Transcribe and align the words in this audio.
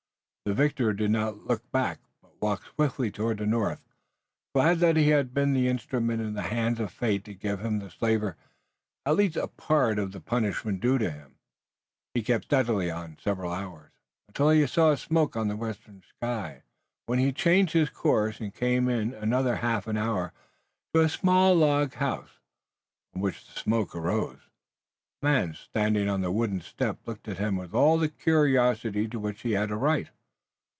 The 0.43 0.55
victor 0.55 0.91
did 0.91 1.11
not 1.11 1.45
look 1.45 1.71
back, 1.71 1.99
but 2.19 2.31
walked 2.41 2.65
swiftly 2.65 3.11
toward 3.11 3.37
the 3.37 3.45
north, 3.45 3.87
glad 4.55 4.79
that 4.79 4.97
he 4.97 5.09
had 5.09 5.35
been 5.35 5.53
the 5.53 5.69
instrument 5.69 6.19
in 6.19 6.33
the 6.33 6.41
hands 6.41 6.79
of 6.79 6.91
fate 6.91 7.23
to 7.25 7.35
give 7.35 7.61
to 7.61 7.77
the 7.79 7.91
slaver 7.91 8.35
at 9.05 9.15
least 9.15 9.37
a 9.37 9.47
part 9.47 9.99
of 9.99 10.11
the 10.11 10.19
punishment 10.19 10.81
due 10.81 10.97
him. 10.97 11.37
He 12.15 12.23
kept 12.23 12.45
steadily 12.45 12.89
on 12.89 13.19
several 13.21 13.51
hours, 13.51 13.91
until 14.27 14.49
he 14.49 14.65
saw 14.65 14.89
a 14.91 14.97
smoke 14.97 15.37
on 15.37 15.47
the 15.47 15.55
western 15.55 16.01
sky, 16.01 16.63
when 17.05 17.19
he 17.19 17.31
changed 17.31 17.73
his 17.73 17.91
course 17.91 18.39
and 18.41 18.53
came 18.53 18.89
in 18.89 19.13
another 19.13 19.57
half 19.57 19.87
hour 19.87 20.33
to 20.95 21.01
a 21.01 21.07
small 21.07 21.55
log 21.55 21.93
house, 21.93 22.39
from 23.13 23.21
which 23.21 23.45
the 23.45 23.57
smoke 23.59 23.95
arose. 23.95 24.39
A 25.21 25.25
man 25.25 25.53
standing 25.53 26.09
on 26.09 26.21
the 26.21 26.31
wooden 26.31 26.61
step 26.61 26.97
looked 27.07 27.27
at 27.27 27.37
him 27.37 27.55
with 27.57 27.75
all 27.75 27.99
the 27.99 28.09
curiosity 28.09 29.07
to 29.07 29.19
which 29.19 29.43
he 29.43 29.51
had 29.51 29.69
a 29.69 29.77
right. 29.77 30.09